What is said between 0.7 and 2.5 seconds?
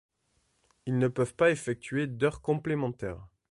Ils ne peuvent pas effectuer d'heures